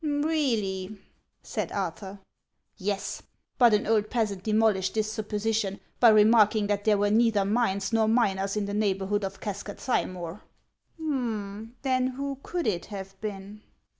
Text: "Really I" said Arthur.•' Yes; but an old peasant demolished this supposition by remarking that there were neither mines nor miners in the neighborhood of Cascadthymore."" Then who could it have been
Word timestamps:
"Really 0.03 0.89
I" 0.91 0.97
said 1.43 1.71
Arthur.•' 1.71 2.17
Yes; 2.75 3.21
but 3.59 3.75
an 3.75 3.85
old 3.85 4.09
peasant 4.09 4.41
demolished 4.41 4.95
this 4.95 5.11
supposition 5.13 5.79
by 5.99 6.09
remarking 6.09 6.65
that 6.65 6.85
there 6.85 6.97
were 6.97 7.11
neither 7.11 7.45
mines 7.45 7.93
nor 7.93 8.07
miners 8.07 8.57
in 8.57 8.65
the 8.65 8.73
neighborhood 8.73 9.23
of 9.23 9.39
Cascadthymore."" 9.39 10.41
Then 10.97 12.07
who 12.15 12.39
could 12.41 12.65
it 12.65 12.85
have 12.85 13.21
been 13.21 13.61